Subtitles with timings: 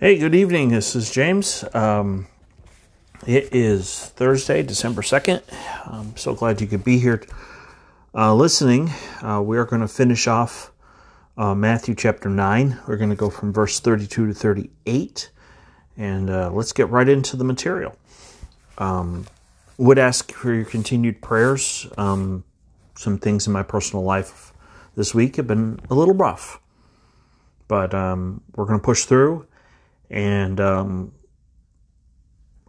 [0.00, 0.68] Hey, good evening.
[0.68, 1.64] This is James.
[1.74, 2.28] Um,
[3.26, 5.42] it is Thursday, December 2nd.
[5.86, 7.20] I'm so glad you could be here
[8.14, 8.92] uh, listening.
[9.20, 10.70] Uh, we are going to finish off
[11.36, 12.78] uh, Matthew chapter 9.
[12.86, 15.32] We're going to go from verse 32 to 38.
[15.96, 17.96] And uh, let's get right into the material.
[18.78, 19.26] Um,
[19.78, 21.88] would ask for your continued prayers.
[21.98, 22.44] Um,
[22.94, 24.52] some things in my personal life
[24.94, 26.60] this week have been a little rough,
[27.66, 29.47] but um, we're going to push through.
[30.10, 31.12] And um,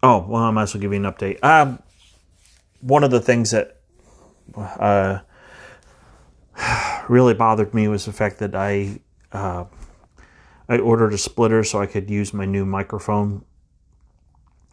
[0.04, 1.44] oh, well, I might as well give you an update.
[1.44, 1.80] Um,
[2.82, 3.82] one of the things that
[4.56, 5.20] uh,
[7.10, 9.00] really bothered me was the fact that I
[9.32, 9.66] uh,
[10.68, 13.44] I ordered a splitter so I could use my new microphone,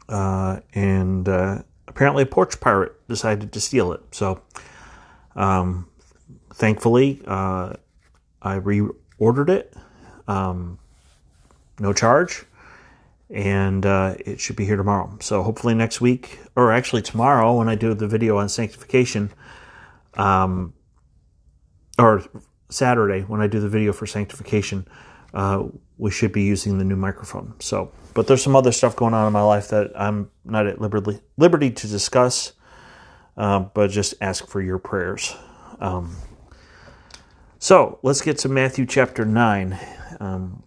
[0.08, 4.02] uh, and uh, apparently a porch pirate decided to steal it.
[4.12, 4.42] So
[5.34, 5.88] um,
[6.52, 7.74] thankfully, uh,
[8.42, 9.74] I reordered it,
[10.28, 10.78] um,
[11.78, 12.44] no charge,
[13.30, 15.16] and uh, it should be here tomorrow.
[15.20, 19.32] So hopefully next week, or actually tomorrow, when I do the video on sanctification,
[20.14, 20.74] um,
[21.98, 22.22] or
[22.68, 24.86] Saturday when I do the video for sanctification,
[25.34, 25.64] uh,
[25.98, 27.54] we should be using the new microphone.
[27.60, 30.80] So, but there's some other stuff going on in my life that I'm not at
[30.80, 32.52] liberty liberty to discuss.
[33.36, 35.34] Uh, but just ask for your prayers.
[35.78, 36.16] Um,
[37.58, 39.78] so let's get to Matthew chapter 9,
[40.20, 40.62] um,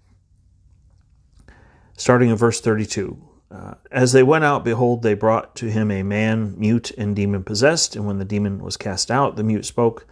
[2.00, 3.18] starting in verse 32.
[3.52, 7.44] Uh, As they went out, behold, they brought to him a man mute and demon
[7.44, 7.96] possessed.
[7.96, 10.08] And when the demon was cast out, the mute spoke.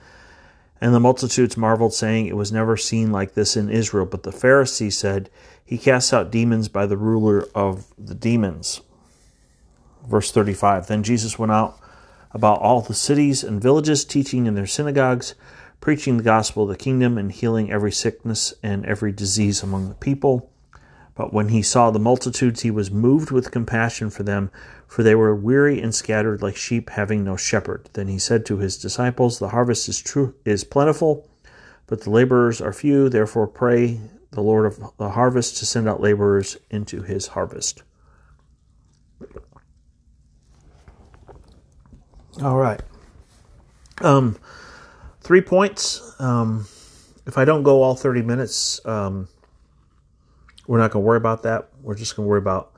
[0.82, 4.06] And the multitudes marveled, saying, It was never seen like this in Israel.
[4.06, 5.30] But the Pharisees said,
[5.64, 8.82] He casts out demons by the ruler of the demons.
[10.06, 11.80] Verse 35 Then Jesus went out
[12.32, 15.36] about all the cities and villages, teaching in their synagogues,
[15.80, 19.96] preaching the gospel of the kingdom, and healing every sickness and every disease among the
[19.96, 20.52] people.
[21.18, 24.52] But when he saw the multitudes, he was moved with compassion for them,
[24.86, 27.90] for they were weary and scattered like sheep having no shepherd.
[27.94, 31.28] Then he said to his disciples, The harvest is true is plentiful,
[31.88, 33.10] but the laborers are few.
[33.10, 37.82] Therefore pray the Lord of the harvest to send out laborers into his harvest.
[42.44, 42.82] All right.
[44.02, 44.38] Um,
[45.22, 46.00] three points.
[46.20, 46.68] Um,
[47.26, 49.28] if I don't go all 30 minutes, um,
[50.68, 51.70] we're not going to worry about that.
[51.82, 52.74] We're just going to worry about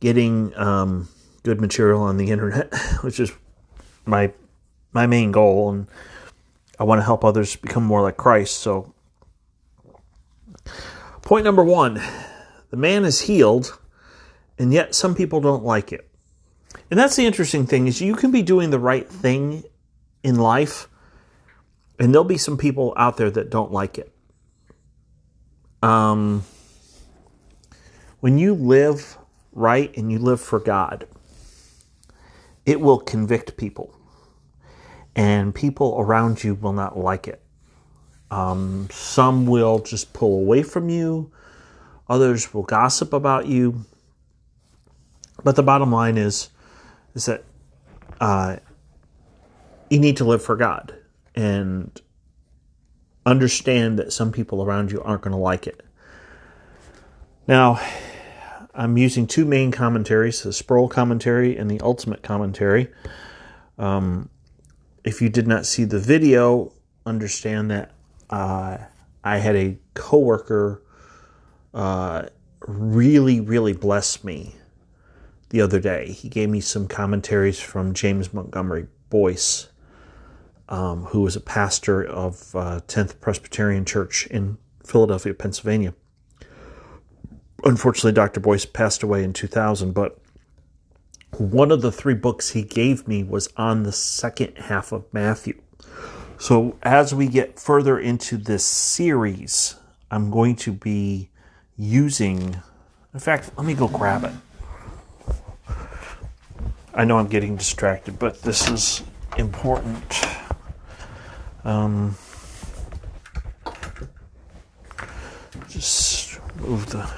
[0.00, 1.08] getting um,
[1.42, 3.32] good material on the internet, which is
[4.04, 4.32] my
[4.92, 5.88] my main goal, and
[6.78, 8.58] I want to help others become more like Christ.
[8.58, 8.92] So,
[11.22, 12.00] point number one:
[12.70, 13.78] the man is healed,
[14.58, 16.08] and yet some people don't like it.
[16.90, 19.64] And that's the interesting thing is you can be doing the right thing
[20.22, 20.88] in life,
[21.98, 24.12] and there'll be some people out there that don't like it.
[25.82, 26.44] Um,
[28.24, 29.18] when you live
[29.52, 31.06] right and you live for God,
[32.64, 33.94] it will convict people,
[35.14, 37.42] and people around you will not like it.
[38.30, 41.32] Um, some will just pull away from you,
[42.08, 43.84] others will gossip about you.
[45.42, 46.48] But the bottom line is,
[47.14, 47.44] is that
[48.22, 48.56] uh,
[49.90, 50.94] you need to live for God
[51.34, 52.00] and
[53.26, 55.82] understand that some people around you aren't going to like it.
[57.46, 57.78] Now,
[58.74, 62.90] I'm using two main commentaries the Sproul commentary and the Ultimate commentary.
[63.78, 64.30] Um,
[65.04, 66.72] if you did not see the video,
[67.06, 67.92] understand that
[68.30, 68.78] uh,
[69.22, 70.82] I had a coworker
[71.72, 72.26] uh,
[72.66, 74.56] really, really bless me
[75.50, 76.10] the other day.
[76.10, 79.68] He gave me some commentaries from James Montgomery Boice,
[80.68, 85.94] um, who was a pastor of uh, 10th Presbyterian Church in Philadelphia, Pennsylvania.
[87.64, 88.40] Unfortunately, Dr.
[88.40, 90.18] Boice passed away in 2000, but
[91.38, 95.60] one of the three books he gave me was on the second half of Matthew.
[96.38, 99.76] So, as we get further into this series,
[100.10, 101.30] I'm going to be
[101.76, 102.60] using.
[103.14, 104.32] In fact, let me go grab it.
[106.92, 109.02] I know I'm getting distracted, but this is
[109.38, 110.24] important.
[111.64, 112.16] Um,
[115.68, 117.10] just move the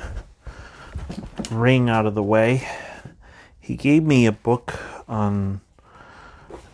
[1.50, 2.66] ring out of the way.
[3.60, 4.78] He gave me a book
[5.08, 5.60] on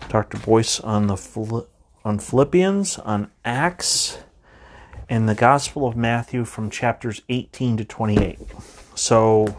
[0.09, 0.39] Dr.
[0.39, 1.67] Boice on the
[2.05, 4.19] on Philippians, on Acts,
[5.09, 8.39] and the Gospel of Matthew from chapters 18 to 28.
[8.95, 9.57] So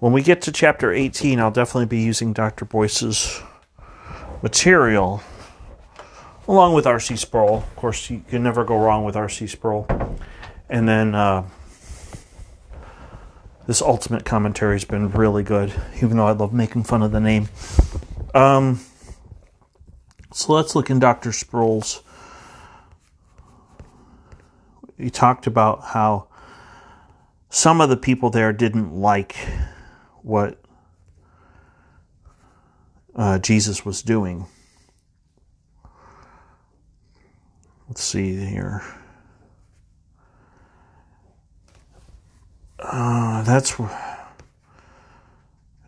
[0.00, 2.64] when we get to chapter 18, I'll definitely be using Dr.
[2.64, 3.40] Boice's
[4.42, 5.22] material
[6.48, 7.16] along with R.C.
[7.16, 7.58] Sproul.
[7.58, 9.46] Of course, you can never go wrong with R.C.
[9.46, 9.86] Sproul.
[10.68, 11.44] And then uh,
[13.66, 17.20] This ultimate commentary has been really good, even though I love making fun of the
[17.20, 17.48] name.
[18.34, 18.80] Um,
[20.32, 21.30] so let's look in Dr.
[21.30, 22.02] Sproul's.
[24.98, 26.28] He talked about how
[27.50, 29.36] some of the people there didn't like
[30.22, 30.58] what
[33.14, 34.46] uh, Jesus was doing.
[37.88, 38.82] Let's see here.
[42.78, 43.74] Uh, that's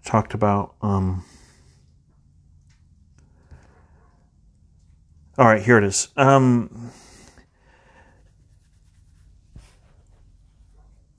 [0.05, 0.75] talked about.
[0.83, 1.25] Um,
[5.37, 6.09] all right, here it is.
[6.17, 6.91] Um,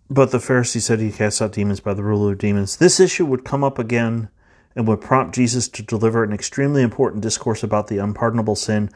[0.09, 2.77] but the Pharisee said he cast out demons by the ruler of demons.
[2.77, 4.29] This issue would come up again
[4.75, 8.89] and would prompt Jesus to deliver an extremely important discourse about the unpardonable sin,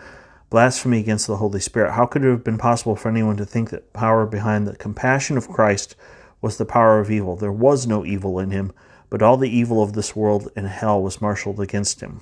[0.49, 1.93] blasphemy against the Holy Spirit.
[1.93, 5.37] How could it have been possible for anyone to think that power behind the compassion
[5.37, 5.95] of Christ
[6.41, 7.35] was the power of evil?
[7.35, 8.71] There was no evil in him,
[9.09, 12.21] but all the evil of this world and hell was marshaled against him.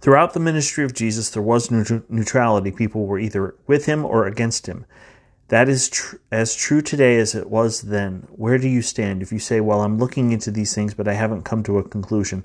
[0.00, 2.70] Throughout the ministry of Jesus, there was neutrality.
[2.70, 4.84] People were either with him or against him.
[5.48, 8.26] That is tr- as true today as it was then.
[8.30, 9.22] Where do you stand?
[9.22, 11.88] If you say, Well, I'm looking into these things, but I haven't come to a
[11.88, 12.44] conclusion,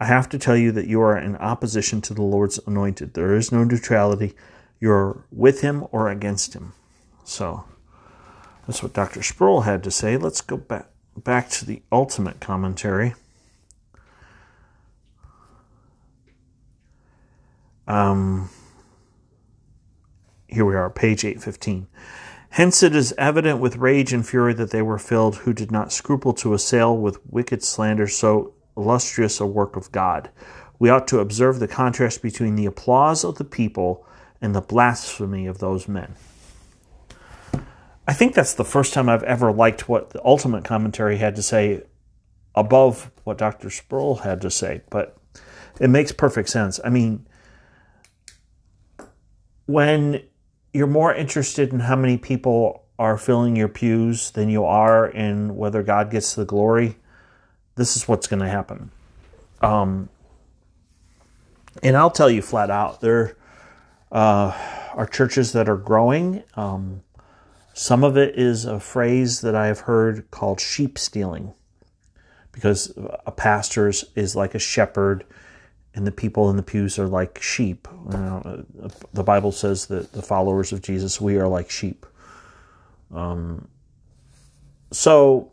[0.00, 3.12] I have to tell you that you are in opposition to the Lord's anointed.
[3.14, 4.34] There is no neutrality.
[4.80, 6.72] You're with him or against him.
[7.24, 7.64] So
[8.70, 9.20] that's what Dr.
[9.24, 10.16] Sproul had to say.
[10.16, 10.86] Let's go back,
[11.16, 13.14] back to the ultimate commentary.
[17.88, 18.48] Um,
[20.46, 21.88] here we are, page 815.
[22.50, 25.92] Hence it is evident with rage and fury that they were filled who did not
[25.92, 30.30] scruple to assail with wicked slander so illustrious a work of God.
[30.78, 34.06] We ought to observe the contrast between the applause of the people
[34.40, 36.14] and the blasphemy of those men.
[38.06, 41.42] I think that's the first time I've ever liked what the ultimate commentary had to
[41.42, 41.82] say
[42.54, 43.70] above what Dr.
[43.70, 45.16] Sproul had to say, but
[45.78, 46.80] it makes perfect sense.
[46.84, 47.26] I mean,
[49.66, 50.22] when
[50.72, 55.56] you're more interested in how many people are filling your pews than you are in
[55.56, 56.96] whether God gets the glory,
[57.76, 58.90] this is what's going to happen.
[59.62, 60.08] Um,
[61.82, 63.36] and I'll tell you flat out, there
[64.12, 64.52] uh,
[64.94, 66.42] are churches that are growing.
[66.54, 67.02] Um,
[67.74, 71.54] some of it is a phrase that I have heard called sheep stealing,
[72.52, 72.92] because
[73.26, 75.24] a pastor is, like a shepherd
[75.94, 77.88] and the people in the pews are like sheep.
[78.06, 78.64] Know,
[79.12, 82.06] the Bible says that the followers of Jesus, we are like sheep.
[83.12, 83.68] Um,
[84.92, 85.52] so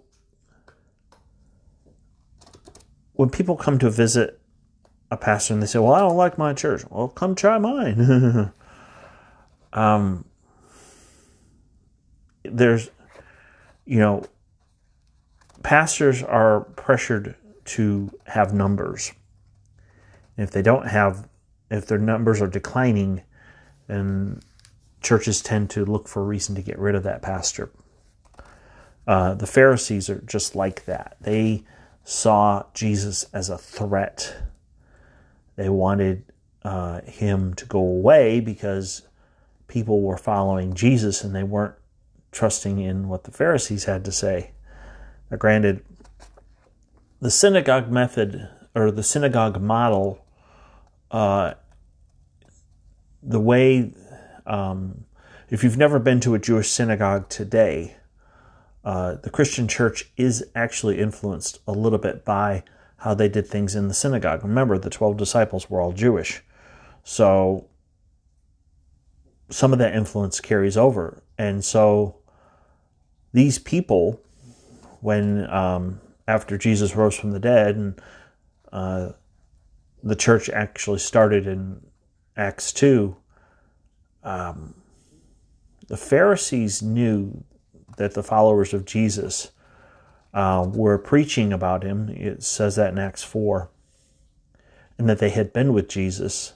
[3.13, 4.39] when people come to visit
[5.09, 8.51] a pastor and they say, "Well, I don't like my church," well, come try mine.
[9.73, 10.25] um,
[12.51, 12.89] there's,
[13.85, 14.23] you know,
[15.63, 17.35] pastors are pressured
[17.65, 19.11] to have numbers
[20.37, 21.27] if they don't have,
[21.69, 23.23] if their numbers are declining,
[23.87, 24.39] then
[25.01, 27.71] churches tend to look for a reason to get rid of that pastor.
[29.07, 31.17] Uh, the Pharisees are just like that.
[31.19, 31.63] They
[32.03, 34.35] saw Jesus as a threat.
[35.55, 36.23] They wanted
[36.63, 39.03] uh, him to go away because
[39.67, 41.75] people were following Jesus and they weren't
[42.37, 44.51] trusting in what the Pharisees had to say.
[45.31, 45.83] Now, granted,
[47.19, 50.23] the synagogue method or the synagogue model
[51.09, 51.55] uh,
[53.23, 53.91] the way,
[54.45, 55.05] um,
[55.49, 57.97] if you've never been to a Jewish synagogue today,
[58.85, 62.63] uh, the Christian church is actually influenced a little bit by
[62.97, 64.43] how they did things in the synagogue.
[64.43, 66.43] Remember, the 12 disciples were all Jewish.
[67.03, 67.67] So
[69.49, 71.23] some of that influence carries over.
[71.37, 72.17] And so
[73.33, 74.19] these people,
[75.01, 78.01] when um, after Jesus rose from the dead and
[78.71, 79.09] uh,
[80.03, 81.81] the church actually started in
[82.35, 83.15] Acts 2,
[84.23, 84.73] um,
[85.87, 87.43] the Pharisees knew
[87.97, 89.51] that the followers of Jesus
[90.33, 92.09] uh, were preaching about him.
[92.09, 93.69] It says that in Acts 4.
[94.97, 96.53] And that they had been with Jesus.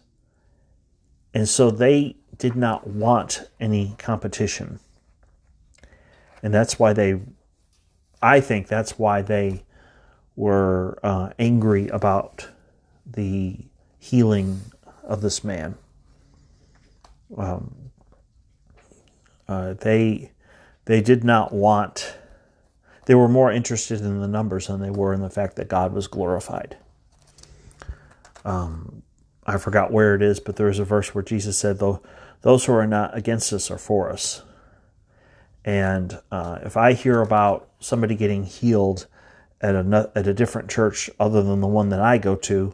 [1.34, 4.80] And so they did not want any competition.
[6.44, 7.20] And that's why they,
[8.22, 9.64] I think that's why they
[10.36, 12.50] were uh, angry about
[13.06, 13.58] the
[14.00, 14.62] healing
[15.04, 15.76] of this man.
[17.38, 17.76] Um,
[19.48, 20.32] uh, they
[20.86, 22.16] they did not want.
[23.06, 25.94] They were more interested in the numbers than they were in the fact that God
[25.94, 26.78] was glorified.
[28.46, 29.04] Um,
[29.46, 32.02] I forgot where it is, but there is a verse where Jesus said, "Though
[32.42, 34.44] those who are not against us are for us,"
[35.64, 39.08] And uh, if I hear about somebody getting healed
[39.62, 42.74] at a, at a different church other than the one that I go to,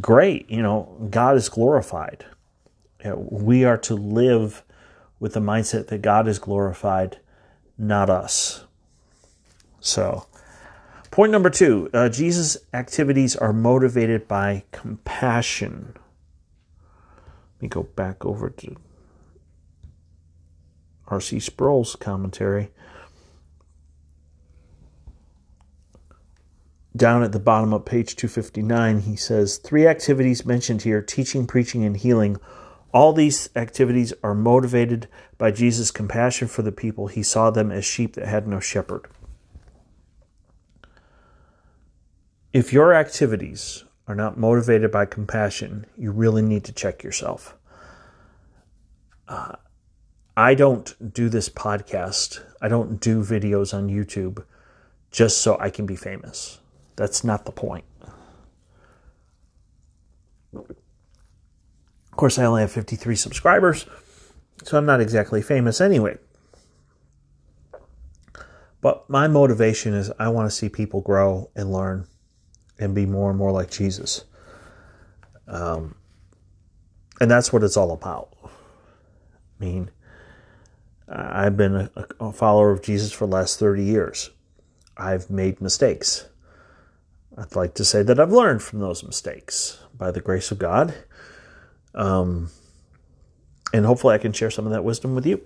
[0.00, 0.50] great.
[0.50, 2.24] You know, God is glorified.
[3.14, 4.62] We are to live
[5.18, 7.18] with the mindset that God is glorified,
[7.78, 8.64] not us.
[9.80, 10.26] So,
[11.10, 15.94] point number two uh, Jesus' activities are motivated by compassion.
[17.56, 18.76] Let me go back over to
[21.12, 21.40] R.C.
[21.40, 22.70] Sproul's commentary.
[26.96, 31.84] Down at the bottom of page 259, he says Three activities mentioned here teaching, preaching,
[31.84, 32.38] and healing.
[32.94, 37.08] All these activities are motivated by Jesus' compassion for the people.
[37.08, 39.06] He saw them as sheep that had no shepherd.
[42.54, 47.56] If your activities are not motivated by compassion, you really need to check yourself.
[49.28, 49.56] Uh,
[50.36, 54.44] I don't do this podcast, I don't do videos on YouTube
[55.10, 56.58] just so I can be famous.
[56.96, 57.84] That's not the point.
[60.54, 63.86] Of course, I only have 53 subscribers,
[64.64, 66.18] so I'm not exactly famous anyway.
[68.80, 72.06] But my motivation is I want to see people grow and learn
[72.78, 74.24] and be more and more like Jesus.
[75.46, 75.94] Um,
[77.20, 78.34] and that's what it's all about.
[78.44, 78.48] I
[79.60, 79.90] mean,
[81.14, 81.90] I've been a,
[82.20, 84.30] a follower of Jesus for the last 30 years.
[84.96, 86.26] I've made mistakes.
[87.36, 90.94] I'd like to say that I've learned from those mistakes by the grace of God.
[91.94, 92.50] Um,
[93.72, 95.42] and hopefully I can share some of that wisdom with you.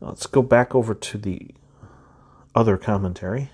[0.00, 1.54] Let's go back over to the
[2.54, 3.50] other commentary.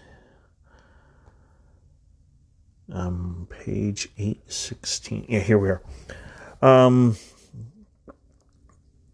[2.93, 5.27] Um, page 816.
[5.29, 5.83] Yeah, here we are.
[6.61, 7.17] Um,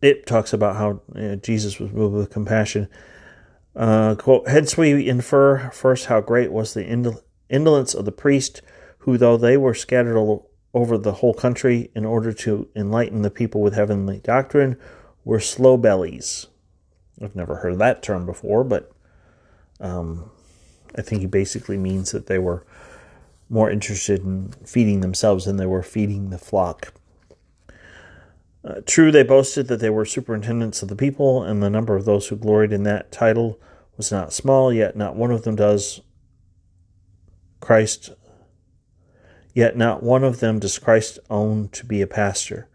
[0.07, 2.89] it talks about how uh, Jesus was moved with compassion.
[3.75, 8.63] Uh, quote, Hence we infer first how great was the indol- indolence of the priest,
[8.99, 13.31] who, though they were scattered all over the whole country in order to enlighten the
[13.31, 14.77] people with heavenly doctrine,
[15.25, 16.47] were slow bellies.
[17.21, 18.93] I've never heard that term before, but
[19.81, 20.31] um,
[20.97, 22.65] I think he basically means that they were
[23.49, 26.93] more interested in feeding themselves than they were feeding the flock.
[28.67, 32.05] Uh, true, they boasted that they were superintendents of the people, and the number of
[32.05, 33.61] those who gloried in that title
[33.97, 36.01] was not small, yet not one of them does
[37.61, 38.11] Christ,
[39.55, 42.69] yet not one of them does Christ own to be a pastor.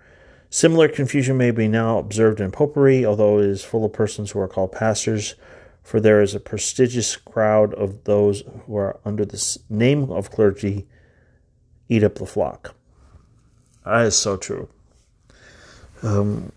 [0.50, 4.40] Similar confusion may be now observed in popery, although it is full of persons who
[4.40, 5.36] are called pastors,
[5.84, 10.88] for there is a prestigious crowd of those who are under the name of clergy
[11.90, 12.76] eat up the flock.
[13.84, 14.70] That is so true.
[16.04, 16.52] Um,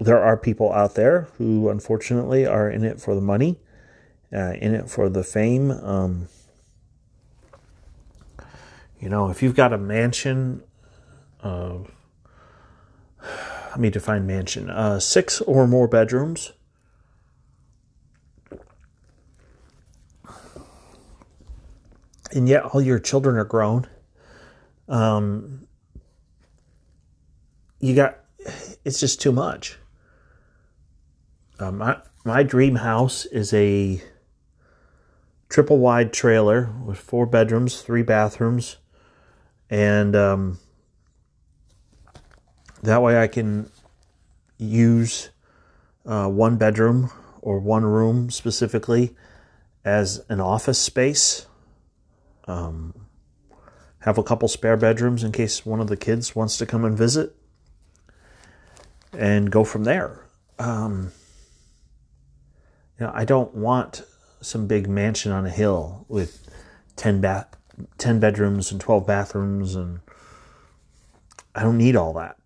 [0.00, 3.58] there are people out there who, unfortunately, are in it for the money,
[4.32, 5.70] uh, in it for the fame.
[5.70, 6.28] Um,
[9.00, 10.62] you know, if you've got a mansion,
[11.42, 11.78] uh,
[13.70, 16.52] let me define mansion uh, six or more bedrooms.
[22.32, 23.86] And yet, all your children are grown.
[24.88, 25.66] Um,
[27.80, 28.18] you got
[28.84, 29.78] it's just too much.
[31.58, 34.02] Uh, my my dream house is a
[35.48, 38.76] triple wide trailer with four bedrooms, three bathrooms,
[39.70, 40.58] and um,
[42.82, 43.70] that way I can
[44.58, 45.30] use
[46.06, 47.10] uh, one bedroom
[47.42, 49.16] or one room specifically
[49.84, 51.46] as an office space.
[52.46, 52.94] Um,
[54.00, 56.96] have a couple spare bedrooms in case one of the kids wants to come and
[56.96, 57.34] visit
[59.18, 60.24] and go from there.
[60.58, 61.12] Um,
[62.98, 64.04] you know, I don't want
[64.40, 66.48] some big mansion on a hill with
[66.96, 67.56] 10 bath
[67.98, 70.00] 10 bedrooms and 12 bathrooms and
[71.54, 72.36] I don't need all that.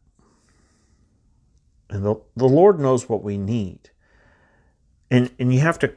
[1.90, 3.90] And the, the Lord knows what we need.
[5.10, 5.92] And and you have to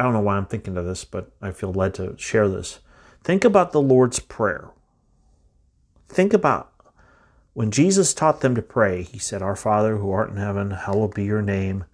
[0.00, 2.80] I don't know why I'm thinking of this, but I feel led to share this.
[3.22, 4.70] Think about the Lord's prayer.
[6.08, 6.72] Think about
[7.58, 11.12] when Jesus taught them to pray, he said, Our Father who art in heaven, hallowed
[11.12, 11.86] be your name.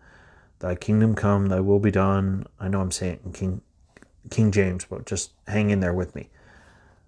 [0.58, 2.44] Thy kingdom come, thy will be done.
[2.60, 3.62] I know I'm saying in King,
[4.28, 6.28] King James, but just hang in there with me.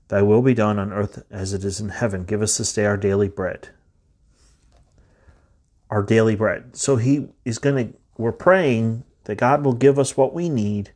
[0.09, 2.25] Thy will be done on earth as it is in heaven.
[2.25, 3.69] Give us this day our daily bread.
[5.91, 6.77] Our daily bread.
[6.77, 10.93] So he is going to, we're praying that God will give us what we need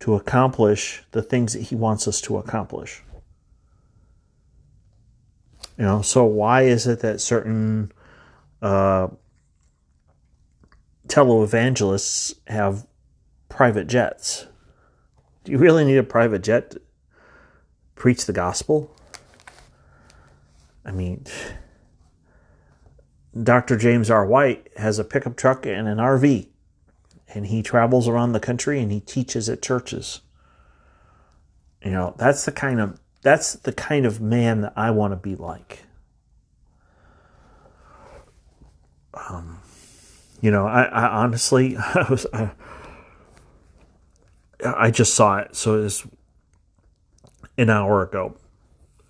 [0.00, 3.04] to accomplish the things that he wants us to accomplish.
[5.78, 7.92] You know, so why is it that certain
[8.62, 9.08] uh,
[11.08, 12.86] televangelists have
[13.48, 14.46] private jets.
[15.44, 16.80] Do you really need a private jet to
[17.94, 18.96] preach the gospel?
[20.84, 21.24] I mean,
[23.40, 23.76] Dr.
[23.76, 24.26] James R.
[24.26, 26.48] White has a pickup truck and an RV,
[27.28, 30.20] and he travels around the country and he teaches at churches.
[31.84, 35.16] You know, that's the kind of that's the kind of man that I want to
[35.16, 35.80] be like.
[39.14, 39.60] Um,
[40.42, 42.50] you know, I, I honestly, I was, I,
[44.62, 45.56] I just saw it.
[45.56, 46.06] So it was
[47.56, 48.36] an hour ago.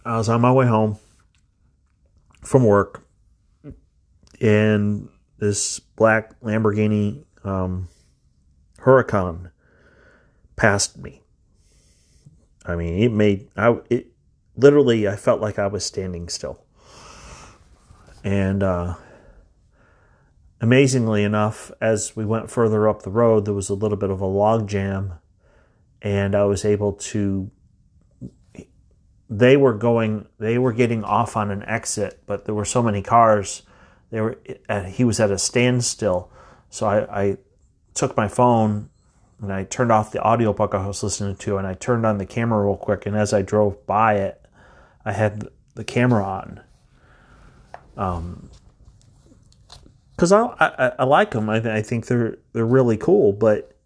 [0.04, 0.98] I was on my way home
[2.42, 3.04] from work,
[4.40, 7.88] and this black Lamborghini um,
[8.78, 9.50] Huracan
[10.54, 11.23] passed me.
[12.64, 14.08] I mean, it made I it
[14.56, 16.64] literally I felt like I was standing still.
[18.22, 18.94] And uh,
[20.60, 24.20] amazingly enough, as we went further up the road, there was a little bit of
[24.20, 25.14] a log jam,
[26.00, 27.50] and I was able to.
[29.28, 30.26] They were going.
[30.38, 33.62] They were getting off on an exit, but there were so many cars.
[34.10, 34.38] They were.
[34.86, 36.30] He was at a standstill,
[36.70, 37.36] so I, I
[37.92, 38.88] took my phone
[39.40, 42.26] and I turned off the audiobook I was listening to and I turned on the
[42.26, 44.44] camera real quick and as I drove by it
[45.04, 46.60] I had the camera on.
[47.96, 48.50] Um
[50.16, 53.76] because I, I, I like them I, I think they're they're really cool but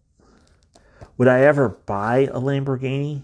[1.16, 3.22] would I ever buy a Lamborghini?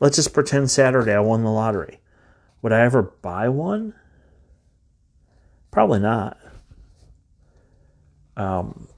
[0.00, 2.00] Let's just pretend Saturday I won the lottery.
[2.60, 3.94] Would I ever buy one?
[5.70, 6.38] Probably not.
[8.36, 8.88] Um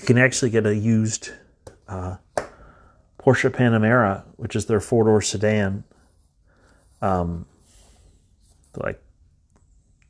[0.00, 1.30] you can actually get a used
[1.86, 2.16] uh,
[3.18, 5.84] Porsche Panamera, which is their four door sedan,
[7.02, 7.44] um,
[8.76, 9.02] like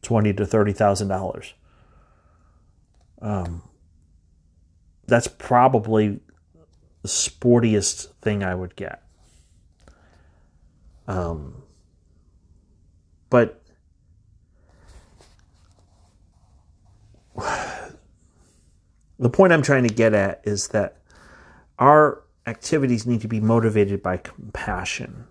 [0.03, 1.55] twenty to thirty thousand dollars.
[3.21, 3.63] Um,
[5.07, 6.21] that's probably
[7.03, 9.03] the sportiest thing I would get.
[11.09, 11.63] Um,
[13.29, 13.60] but
[19.21, 20.97] the point I'm trying to get at is that
[21.78, 25.26] our activities need to be motivated by compassion.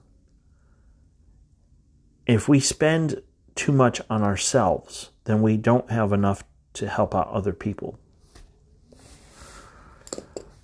[2.28, 3.24] If we spend
[3.56, 7.98] too much on ourselves, then we don't have enough to help out other people.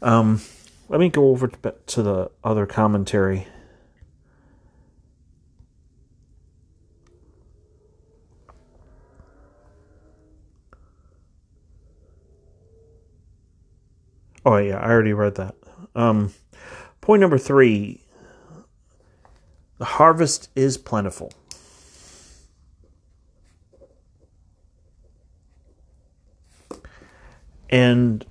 [0.03, 0.41] Um,
[0.87, 3.47] let me go over to the other commentary.
[14.45, 15.55] Oh yeah, I already read that.
[15.95, 16.33] Um,
[17.01, 18.01] point number three:
[19.79, 21.31] the harvest is plentiful.
[27.69, 28.25] And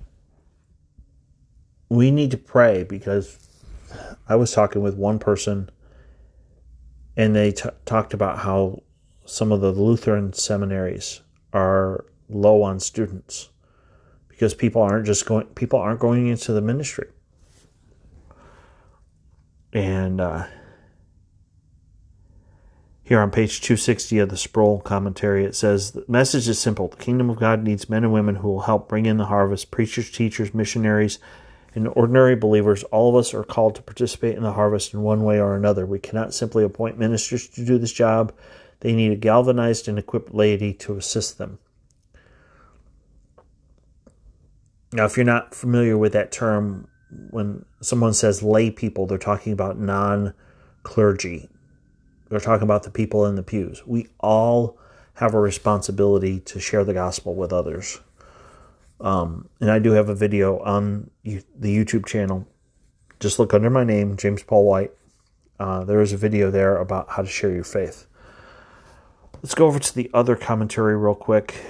[1.89, 3.37] we need to pray because
[4.27, 5.69] I was talking with one person
[7.17, 8.81] and they t- talked about how
[9.25, 11.21] some of the Lutheran seminaries
[11.53, 13.49] are low on students
[14.35, 17.07] because people aren't just going people aren't going into the ministry
[19.73, 20.45] and uh,
[23.05, 26.87] here on page 260 of the Sproul commentary, it says the message is simple.
[26.87, 29.69] The kingdom of God needs men and women who will help bring in the harvest
[29.69, 31.19] preachers, teachers, missionaries,
[31.75, 32.83] and ordinary believers.
[32.85, 35.85] All of us are called to participate in the harvest in one way or another.
[35.85, 38.33] We cannot simply appoint ministers to do this job,
[38.79, 41.59] they need a galvanized and equipped laity to assist them.
[44.95, 46.87] Now, if you're not familiar with that term,
[47.29, 50.33] when someone says lay people, they're talking about non
[50.83, 51.49] clergy.
[52.29, 53.85] They're talking about the people in the pews.
[53.85, 54.77] We all
[55.15, 57.99] have a responsibility to share the gospel with others.
[59.01, 62.47] Um, and I do have a video on the YouTube channel.
[63.19, 64.91] Just look under my name, James Paul White.
[65.59, 68.07] Uh, there is a video there about how to share your faith.
[69.43, 71.61] Let's go over to the other commentary real quick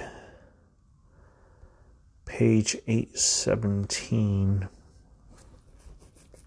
[2.26, 4.68] page 817.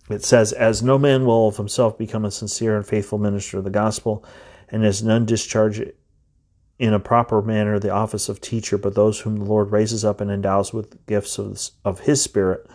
[0.10, 3.64] It says, As no man will of himself become a sincere and faithful minister of
[3.64, 4.24] the gospel,
[4.70, 5.82] and as none discharge
[6.78, 10.22] in a proper manner the office of teacher, but those whom the Lord raises up
[10.22, 11.40] and endows with gifts
[11.84, 12.70] of, his Spirit.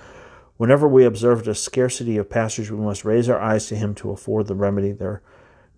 [0.56, 4.10] Whenever we observe a scarcity of pastors, we must raise our eyes to him to
[4.10, 4.92] afford the remedy.
[4.92, 5.22] There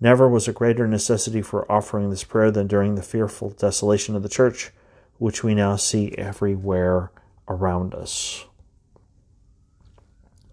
[0.01, 4.23] never was a greater necessity for offering this prayer than during the fearful desolation of
[4.23, 4.73] the church,
[5.19, 7.11] which we now see everywhere
[7.49, 8.45] around us.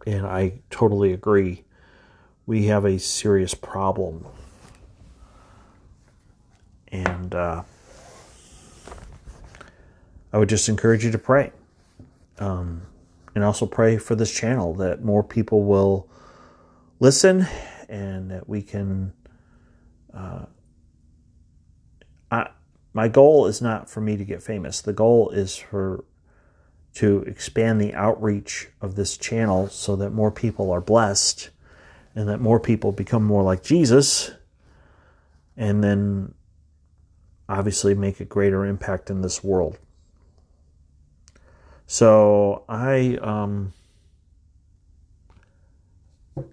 [0.05, 1.63] And I totally agree.
[2.45, 4.25] We have a serious problem.
[6.89, 7.63] And uh,
[10.31, 11.51] I would just encourage you to pray.
[12.39, 12.83] Um,
[13.35, 16.07] and also pray for this channel that more people will
[16.99, 17.47] listen
[17.89, 19.13] and that we can.
[20.13, 20.45] Uh,
[22.31, 22.49] I,
[22.93, 24.81] my goal is not for me to get famous.
[24.81, 26.03] The goal is for
[26.95, 31.49] to expand the outreach of this channel so that more people are blessed
[32.15, 34.31] and that more people become more like Jesus
[35.57, 36.35] and then
[37.49, 39.79] obviously make a greater impact in this world.
[41.87, 43.73] So I um,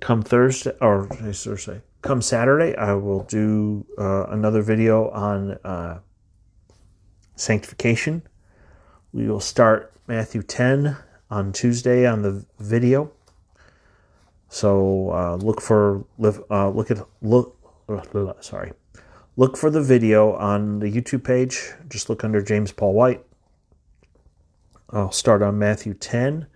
[0.00, 6.00] come Thursday or Thursday, come Saturday, I will do uh, another video on uh,
[7.40, 8.22] sanctification.
[9.12, 10.96] We will start Matthew 10
[11.30, 13.10] on Tuesday on the video.
[14.48, 17.56] So uh, look for uh, look at look
[18.40, 18.72] sorry
[19.40, 21.72] look for the video on the YouTube page.
[21.88, 23.24] Just look under James Paul White.
[24.90, 26.46] I'll start on Matthew 10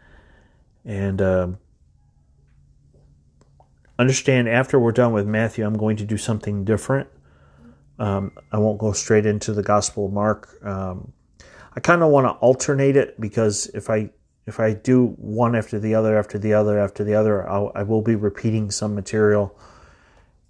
[0.85, 1.49] and uh,
[3.99, 7.09] understand after we're done with Matthew, I'm going to do something different.
[7.99, 10.49] Um, I won't go straight into the Gospel of Mark.
[10.65, 11.13] Um,
[11.77, 14.11] I kind of want to alternate it because if I
[14.47, 17.83] if I do one after the other after the other after the other, I'll, I
[17.83, 19.59] will be repeating some material,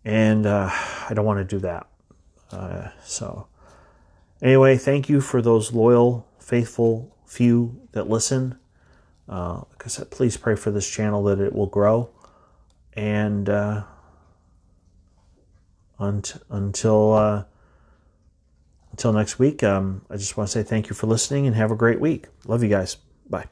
[0.04, 1.86] and uh, I don't want to do that.
[2.50, 3.46] Uh, so,
[4.42, 8.58] anyway, thank you for those loyal, faithful few that listen.
[9.28, 12.10] Uh, like I said, please pray for this channel that it will grow,
[12.94, 13.48] and
[16.04, 17.44] uh, until uh,
[18.92, 21.70] until next week, um, I just want to say thank you for listening and have
[21.70, 22.26] a great week.
[22.46, 22.96] Love you guys.
[23.28, 23.46] Bye.